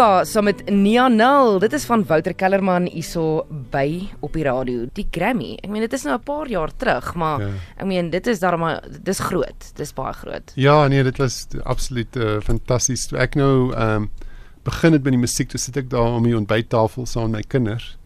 [0.00, 1.58] Boeka saam met Nianel.
[1.60, 4.86] Dit is van Wouter Kellerman hierso by op die radio.
[4.96, 5.58] Die Grammy.
[5.60, 7.48] Ek meen dit is nou 'n paar jaar terug, maar ja.
[7.76, 9.72] ek meen dit is daarmee dis groot.
[9.76, 10.52] Dis baie groot.
[10.54, 13.12] Ja, nee, dit was absoluut uh, fantasties.
[13.12, 14.10] Ek nou ehm um,
[14.64, 17.44] begin het met die musiek, toe sit ek daar om die ontbyttafel saam met my
[17.48, 17.98] kinders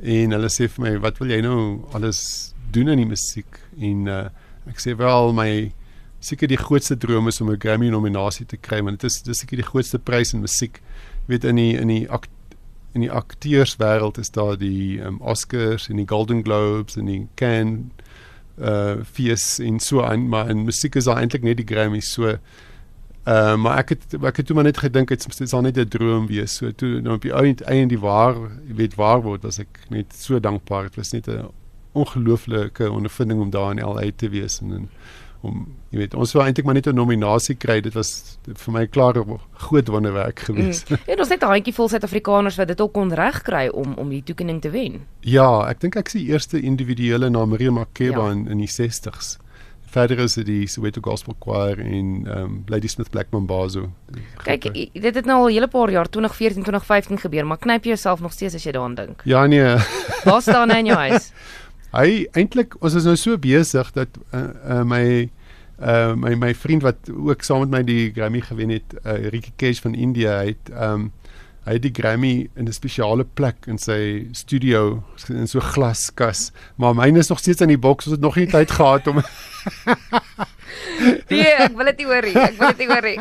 [0.00, 4.06] en hulle sê vir my, "Wat wil jy nou alles doen in die musiek?" En
[4.06, 4.28] uh,
[4.66, 5.72] ek sê wel my
[6.18, 9.38] seker die grootste droom is om 'n Grammy nominasie te kry, want dit is dis
[9.38, 10.80] seker die grootste prys in musiek
[11.26, 12.30] weet in die in die akt,
[12.92, 17.90] in die akteurswêreld is daar die um, Oscars en die Golden Globes en die Cannes
[18.60, 22.34] uh fees en so aan maar in musiek is daar eintlik net die Grammys so
[23.24, 26.26] uh maar ek het ek het toe maar net gedink dit sal net 'n droom
[26.26, 26.56] wees.
[26.56, 28.34] So toe nou op die einde einde die waar
[28.68, 30.82] jy weet waar word as ek net so dankbaar.
[30.82, 31.48] Dit was net 'n
[31.92, 34.88] ongelooflike ondervinding om daar in LA te wees en in
[35.42, 38.86] om jy weet ons wou eintlik maar net 'n nominasie kry dit was vir my
[38.86, 40.84] klaar 'n groot wonderwerk gewees.
[40.88, 40.96] Mm.
[41.06, 44.22] Ja, ons het 'n handjie vol Suid-Afrikaners wat dit ook kon regkry om om die
[44.22, 45.06] toekenning te wen.
[45.20, 48.30] Ja, ek dink ek is die eerste individuele na Maria Makeba ja.
[48.30, 49.38] in, in die 60s
[49.92, 53.90] verder is dit die Soweto Gospel Choir en ehm um, Ladysmith Black Mambazo.
[54.44, 57.88] Kyk, dit het nou al 'n hele paar jaar 2014, 2015 gebeur, maar knyp jy
[57.94, 59.22] jouself nog steeds as jy daaraan dink.
[59.24, 59.76] Ja nee.
[60.24, 61.32] Waar staan hy in jou huis?
[61.92, 65.04] Hy eintlik ons is nou so besig dat uh, uh, my
[65.82, 69.52] uh, my my vriend wat ook saam met my die Grammy gewen het, uh, Ricky
[69.60, 71.10] Cash van India, hy het um,
[71.66, 76.50] hy het die Grammy in 'n spesiale plek in sy studio in so glaskas.
[76.76, 78.06] Maar myne is nog steeds in die boks.
[78.06, 79.22] Ons het nog nie tyd gehad om
[81.28, 82.34] Nee, ek wil dit nie hoor nie.
[82.34, 83.18] Ek wil dit nie hoor nie.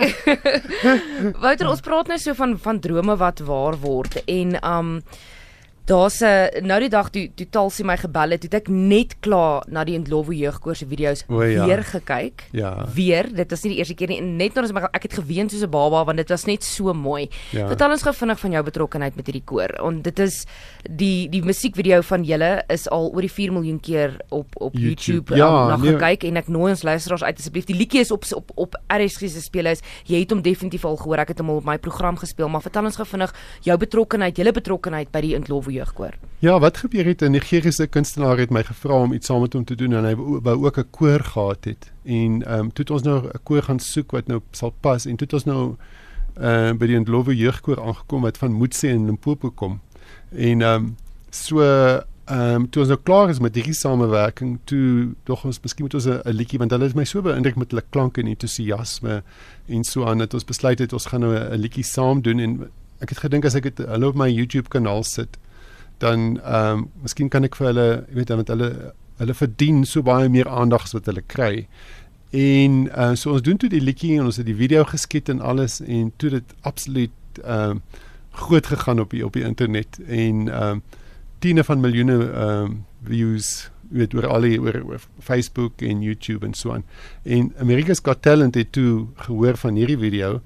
[1.43, 5.01] Wouter, ons praat nou so van van drome wat waar word en um
[5.85, 9.63] daar's 'n nou die dag toe toe Talsie my gebel het, het ek net klaar
[9.67, 11.65] na die Ndlovu jeugkoor se video's O, ja.
[11.65, 12.43] weer gekyk.
[12.51, 12.85] Ja.
[12.93, 14.17] Weer, dit was nie die eerste keer nie.
[14.17, 16.63] En net nou as my ek het geween soos 'n baba want dit was net
[16.63, 17.29] so mooi.
[17.51, 17.67] Ja.
[17.67, 19.69] Vertel ons gou vinnig van jou betrokkeheid met hierdie koor.
[19.81, 20.45] Want dit is
[20.89, 24.91] die die musiekvideo van julle is al oor die 4 miljoen keer op op YouTube.
[25.01, 25.97] YouTube, Ja, um, na nee.
[25.97, 27.65] gekyk en ek nooi ons luisteraars uit asseblief.
[27.65, 29.79] Die liedjie is op op op RSG se speelhuis.
[30.05, 31.17] Jy het hom definitief al gehoor.
[31.17, 34.37] Ek het hom al op my program gespeel, maar vertel ons gou vinnig jou betrokkeheid,
[34.37, 36.13] julle betrokkeheid by die Ndlovu jeugkoor.
[36.39, 39.63] Ja, wat gebeur het 'n Nigeriese kunstenaar het my gevra om iets saam met hom
[39.63, 41.91] te doen en hy wou ook 'n koor gehad het.
[42.03, 45.05] En ehm um, toe het ons nou 'n koor gaan soek wat nou sal pas
[45.05, 45.75] en toe het ons nou
[46.39, 49.79] uh by die Ndlovu jeugkoor aangekom wat van Moetse en Limpopo kom.
[50.29, 50.95] En ehm um,
[51.29, 55.83] so ehm um, toe ons nou klaar is met hierdie samewerking, toe dog ons miskien
[55.85, 59.23] moet ons 'n liedjie want hulle is my so beïndruk met hulle klanke en entoesiasme
[59.67, 62.69] en so aan dat ons besluit het ons gaan nou 'n liedjie saam doen en
[62.99, 65.37] ek het gedink as ek dit hulle op my YouTube kanaal sit
[66.01, 68.69] dan ehm um, miskien kan ek vir hulle, jy weet, want hulle
[69.21, 71.67] hulle verdien so baie meer aandag as wat hulle kry.
[72.33, 75.43] En uh, so ons doen toe die liedjie en ons het die video geskiet en
[75.45, 77.83] alles en toe dit absoluut ehm um,
[78.31, 80.81] groot gegaan op die op die internet en ehm um,
[81.43, 86.45] tiene van miljoene ehm um, views weet oor al die oor, oor Facebook en YouTube
[86.45, 86.85] en so aan.
[87.23, 90.39] En America's Got Talent het toe gehoor van hierdie video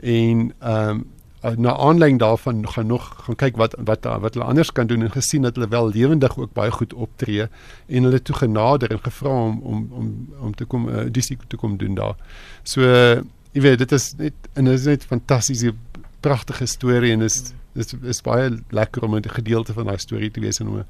[0.00, 1.06] en ehm um,
[1.44, 5.02] uh, na aanleiding daarvan gaan nog gaan kyk wat wat wat hulle anders kan doen
[5.02, 7.46] en gesien dat hulle wel lewendig ook baie goed optree
[7.86, 11.56] en hulle toe genader en gevra om om om om te kom uh, dis te
[11.56, 12.16] kom doen daar.
[12.62, 13.22] So uh,
[13.52, 15.74] jy weet dit is net en dit is net fantastiese
[16.20, 20.40] pragtige storie en is is is baie lekker om 'n gedeelte van daai storie te
[20.40, 20.86] wees en om 'n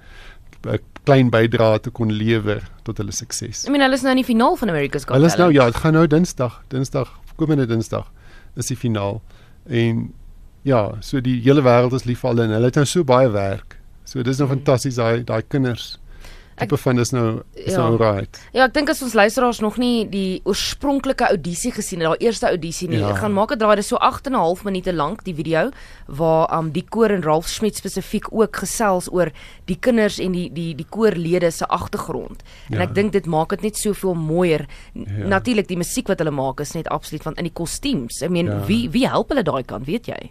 [0.66, 3.64] 'n klein bydrae te kon lewer tot hulle sukses.
[3.66, 5.56] I mean, hulle is nou in die finaal van America's Got Hulle is nou Talent.
[5.56, 8.10] ja, dit gaan nou Dinsdag, Dinsdag, komende Dinsdag
[8.56, 9.22] is die finaal.
[9.66, 10.12] En
[10.64, 13.28] ja, so die hele wêreld is lief vir hulle en hulle het nou so baie
[13.30, 13.78] werk.
[14.04, 14.56] So dis nou Mm.
[14.58, 15.98] fantasties daai daai kinders.
[16.60, 17.88] Ek- Tipe van is nou is Ja.
[17.88, 18.40] nou right.
[18.52, 22.46] Ja, ek dink as ons luisteraars nog nie die oorspronklike audisie gesien het, daai eerste
[22.48, 23.14] audisie nie, Ja.
[23.14, 25.70] gaan maak 'n draai, dit is so 8 en 'n half minute lank die video
[26.08, 29.30] waar um die koor en Ralph Schmidt spesifiek ook gesels oor
[29.66, 32.42] die kinders en die die die koorlede se agtergrond.
[32.70, 32.82] En Ja.
[32.82, 34.66] ek dink dit maak dit net soveel mooier.
[34.94, 35.04] Ja.
[35.28, 38.20] Natuurlik die musiek wat hulle maak is net absoluut van in die kostuums.
[38.22, 38.64] Ek meen, ja.
[38.66, 40.30] wie wie help hulle daai kant, weet jy?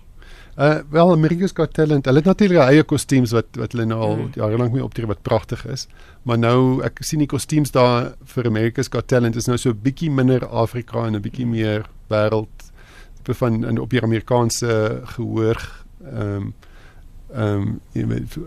[0.58, 2.06] Uh wel America's Got Talent.
[2.06, 4.30] Hulle het natuurlik eie kostuums wat wat hulle nou al Mm.
[4.34, 5.88] jare lank mee optree wat pragtig is.
[6.24, 9.80] Maar nou ek sien die kostuums daar vir America's Got Talent is nou so 'n
[9.84, 12.50] bietjie minder Afrika en 'n bietjie meer wêreld
[13.24, 15.60] van in op die Amerikaanse gehoor
[16.06, 16.54] ehm um,
[17.34, 18.38] ehm um, jy weet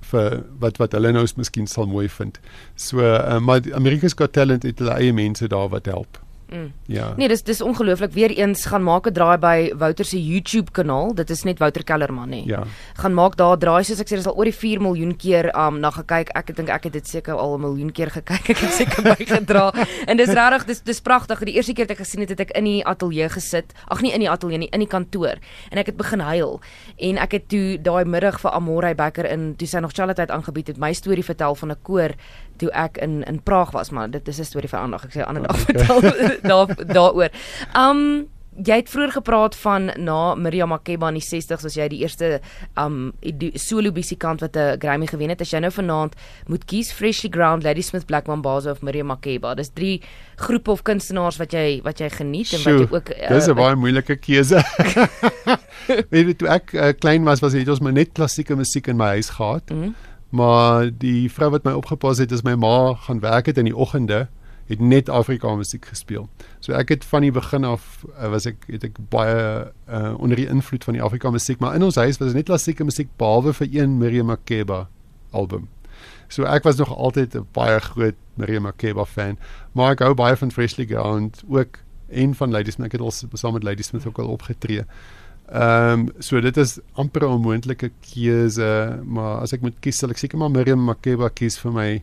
[0.00, 2.38] vir- wat wat hulle nou is miskien sal mooi vind.
[2.76, 6.18] So uh, maar America's Got Talent het hulle eie mense daar wat help.
[6.50, 6.72] Mm.
[6.86, 7.12] Ja.
[7.16, 8.12] Nee, dis dis ongelooflik.
[8.12, 11.14] Weer eens gaan maak 'n draai by Wouter se YouTube kanaal.
[11.14, 12.42] Dit is net Wouter Kellerman, nê.
[12.44, 12.62] Ja.
[12.94, 15.80] gaan maak daar draai soos ek sê dis al oor die 4 miljoen keer um
[15.80, 16.28] na gekyk.
[16.34, 18.48] Ek dink ek het dit seker al 'n miljoen keer gekyk.
[18.48, 19.72] Ek het seker bygedra.
[20.08, 21.38] en dis regtig dis dis pragtig.
[21.38, 23.72] Die eerste keer wat ek gesien het, het ek in die ateljee gesit.
[23.88, 25.36] Ag nee, in die ateljee nie, in die kantoor.
[25.70, 26.60] En ek het begin huil.
[26.96, 30.66] En ek het toe daai middag vir Amorey Becker in toe sy nog Charlotte aangebied
[30.66, 32.14] het, my storie vertel van 'n koor
[32.58, 35.06] toe ek in in Praag was, maar dit is 'n storie vir ander dag.
[35.08, 36.00] Ek sê ander dag vertel
[36.50, 37.30] daar daaroor.
[37.76, 42.00] Um jy het vroeër gepraat van na Miriam Makeba in die 60s as jy die
[42.02, 42.40] eerste
[42.74, 43.12] um
[43.54, 45.40] solo musikant wat 'n Grammy gewen het.
[45.40, 46.16] As jy nou vanaand
[46.48, 49.54] moet kies Freshly Ground, Ladysmith Black Mambazo of Miriam Makeba.
[49.54, 50.02] Dis drie
[50.36, 53.46] groepe of kunstenaars wat jy wat jy geniet en wat jy Sjoe, ook uh, Dis
[53.48, 54.58] 'n baie moeilike keuse.
[56.10, 58.96] Weet jy toe ek uh, klein was, was het ons maar net klassieke musiek in
[58.96, 59.70] my huis gehad.
[59.70, 59.94] mm,
[60.30, 63.76] Maar die vrou wat my opgepas het, is my ma gaan werk het in die
[63.76, 64.26] oggende,
[64.68, 66.28] het net Afrikaanse musiek gespeel.
[66.60, 69.38] So ek het van die begin af uh, was ek het ek baie
[69.88, 72.50] uh, onder die invloed van die Afrikaanse musiek, maar in ons huis was dit net
[72.50, 74.84] klassieke musiek behalwe vir een Miriam Makeba
[75.32, 75.68] album.
[76.28, 79.38] So ek was nog altyd 'n baie groot Miriam Makeba fan,
[79.72, 82.86] maar ek hou baie van Freshly Ground ook en van Ladysmith.
[82.86, 84.84] Ek het al saam met Ladysmith ook al opgetree.
[85.48, 90.10] Ehm um, so dit is amper 'n onmoontlike keuse, maar as ek moet kies sal
[90.10, 92.02] ek seker maar Miriam Makeba kies vir my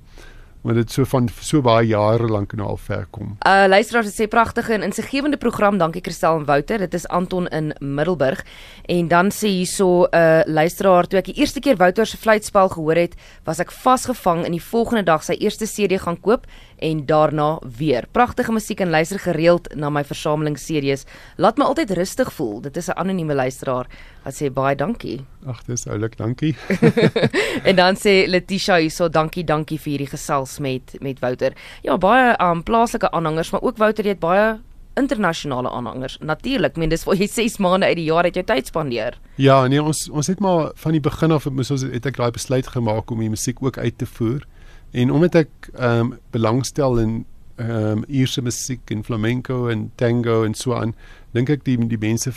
[0.65, 3.35] want dit so van so baie jare lank nou al ver kom.
[3.45, 5.77] Uh luisteraars sê pragtige en insiggewende program.
[5.77, 6.79] Dankie Christel en Wouter.
[6.79, 8.41] Dit is Anton in Middelburg.
[8.89, 12.69] En dan sê hierso 'n uh, luisteraar toe ek die eerste keer Wouter se fluitspel
[12.69, 17.05] gehoor het, was ek vasgevang in die volgende dag sy eerste CD gaan koop en
[17.05, 18.07] daarna weer.
[18.11, 21.05] Pragtige musiek en luister gereeld na my versameling series.
[21.37, 22.61] Laat my altyd rustig voel.
[22.61, 23.87] Dit is 'n anonieme luisteraar
[24.23, 25.25] wat sê baie dankie.
[25.45, 26.55] Ag, dis oulik, dankie.
[27.69, 31.53] en dan sê Letitia hierso, dankie, dankie vir hierdie gesels met met Wouter.
[31.81, 34.59] Ja, baie um plaaslike aanhangers, maar ook Wouter het baie
[34.95, 36.17] internasionale aanhangers.
[36.23, 39.19] Natuurlik, meen dis vir jy 6 maande uit die jaar het jy tyd spandeer.
[39.41, 42.31] Ja, nee, ons ons het maar van die begin af moes ons het ek daai
[42.31, 44.45] besluit gemaak om die musiek ook uit te voer.
[44.91, 50.43] En omdat ek ehm um, belangstel in ehm um, Ierse musiek en flamenco en tango
[50.43, 50.95] en so aan,
[51.31, 52.31] dink ek die die mense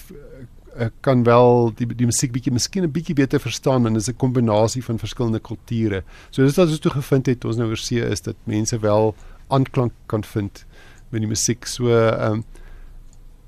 [0.78, 4.16] ek kan wel die die musiek bietjie miskien 'n bietjie beter verstaan en dis 'n
[4.16, 6.02] kombinasie van verskillende kulture.
[6.30, 9.14] So dis wat ons toe gevind het ons nou oor see is dat mense wel
[9.48, 10.64] aanklank kan vind
[11.10, 11.66] met die musiek.
[11.66, 12.44] So ehm um,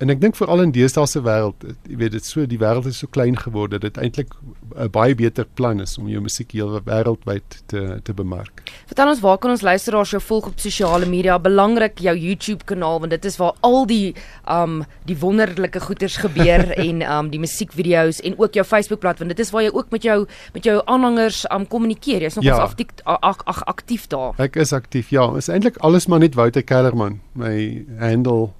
[0.00, 3.02] En ek dink veral in deesdae se wêreld, jy weet dit so die wêreld is
[3.02, 4.32] so klein geword dat dit eintlik
[4.72, 8.62] 'n baie beter plan is om jou musiek heel wêreldwyd te te bemark.
[8.86, 11.38] Vertel ons waar kan ons luisteraars jou volg op sosiale media?
[11.38, 14.14] Belangrik jou YouTube kanaal want dit is waar al die
[14.48, 19.38] um die wonderlike goeders gebeur en um die musiekvideo's en ook jou Facebookblad want dit
[19.40, 22.22] is waar jy ook met jou met jou aanhangers um kommunikeer.
[22.22, 22.56] Jy's nog ja.
[22.56, 24.32] aktief ag ag aktief daar.
[24.38, 25.10] Ek is aktief.
[25.10, 28.52] Ja, is eintlik alles maar net Wouter Kellerman, my handle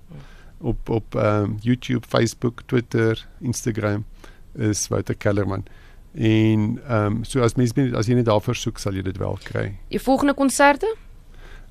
[0.60, 4.04] op op um, YouTube, Facebook, Twitter, Instagram
[4.54, 5.64] is Wouter Kellerman.
[6.14, 9.38] En ehm um, so as mens as jy net daarvoor soek sal jy dit wel
[9.44, 9.76] kry.
[9.88, 10.88] Jou volgende konserte?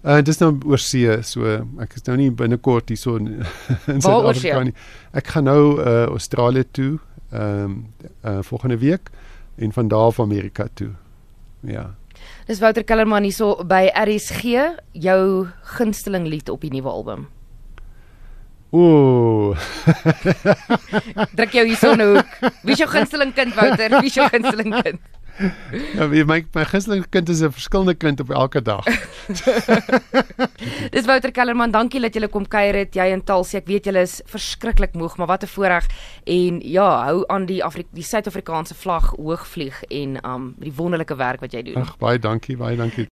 [0.04, 1.44] Uh dis nou oor see, so
[1.84, 3.42] ek is nou nie binnekort hier so in,
[3.94, 4.76] in Suid-Afrika nie.
[5.12, 6.94] Ek gaan nou uh Australië toe
[7.32, 7.80] ehm um,
[8.24, 9.12] uh volgende week
[9.60, 10.94] en van daar af Amerika toe.
[11.68, 11.96] Ja.
[12.48, 14.56] Dis Wouter Kellerman hier so by RSG,
[14.92, 17.28] jou gunsteling lied op die nuwe album.
[18.72, 19.56] Ooh.
[21.38, 22.36] Druk jou hierson hoek.
[22.62, 23.98] Wie is jou gunsteling kind Wouter?
[23.98, 25.02] Wie is jou gunsteling kind?
[25.96, 28.86] Ja, wie my my gunsteling kind is 'n verskillende kind op elke dag.
[30.94, 32.94] Dis Wouter Kellerman, dankie dat jy kom kuier het.
[32.94, 35.88] Jy en Talsie, ek weet julle is verskriklik moeg, maar wat 'n voorreg
[36.26, 41.16] en ja, hou aan die Afri die Suid-Afrikaanse vlag hoog vlieg en um die wonderlike
[41.16, 41.82] werk wat jy doen.
[41.82, 43.10] Ag, baie dankie, baie dankie.